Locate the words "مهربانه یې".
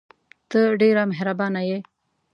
1.11-1.77